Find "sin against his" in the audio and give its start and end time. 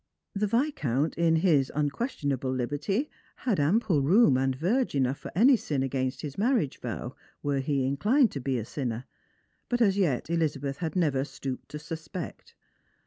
5.55-6.39